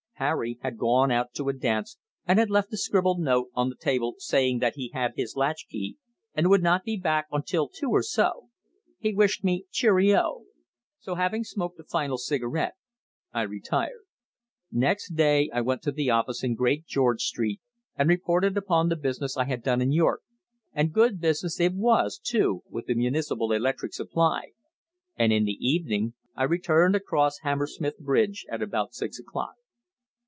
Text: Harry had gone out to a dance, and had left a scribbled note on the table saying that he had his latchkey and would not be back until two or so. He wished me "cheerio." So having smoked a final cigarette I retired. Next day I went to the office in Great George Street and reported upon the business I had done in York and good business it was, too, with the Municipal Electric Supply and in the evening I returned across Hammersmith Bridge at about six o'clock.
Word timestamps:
Harry 0.23 0.59
had 0.61 0.77
gone 0.77 1.09
out 1.09 1.33
to 1.33 1.49
a 1.49 1.53
dance, 1.53 1.97
and 2.27 2.37
had 2.37 2.47
left 2.47 2.71
a 2.71 2.77
scribbled 2.77 3.19
note 3.19 3.49
on 3.55 3.69
the 3.69 3.75
table 3.75 4.13
saying 4.19 4.59
that 4.59 4.75
he 4.75 4.91
had 4.93 5.13
his 5.15 5.35
latchkey 5.35 5.95
and 6.35 6.47
would 6.47 6.61
not 6.61 6.83
be 6.83 6.95
back 6.95 7.25
until 7.31 7.67
two 7.67 7.89
or 7.89 8.03
so. 8.03 8.47
He 8.99 9.15
wished 9.15 9.43
me 9.43 9.65
"cheerio." 9.71 10.43
So 10.99 11.15
having 11.15 11.43
smoked 11.43 11.79
a 11.79 11.83
final 11.83 12.19
cigarette 12.19 12.75
I 13.33 13.41
retired. 13.41 14.03
Next 14.71 15.15
day 15.15 15.49
I 15.51 15.61
went 15.61 15.81
to 15.81 15.91
the 15.91 16.11
office 16.11 16.43
in 16.43 16.53
Great 16.53 16.85
George 16.85 17.23
Street 17.23 17.59
and 17.95 18.07
reported 18.07 18.55
upon 18.55 18.89
the 18.89 18.95
business 18.95 19.35
I 19.37 19.45
had 19.45 19.63
done 19.63 19.81
in 19.81 19.91
York 19.91 20.21
and 20.71 20.93
good 20.93 21.19
business 21.19 21.59
it 21.59 21.73
was, 21.73 22.19
too, 22.23 22.61
with 22.69 22.85
the 22.85 22.93
Municipal 22.93 23.51
Electric 23.51 23.91
Supply 23.95 24.51
and 25.15 25.33
in 25.33 25.45
the 25.45 25.57
evening 25.67 26.13
I 26.35 26.43
returned 26.43 26.95
across 26.95 27.39
Hammersmith 27.39 27.97
Bridge 27.97 28.45
at 28.51 28.61
about 28.61 28.93
six 28.93 29.17
o'clock. 29.17 29.55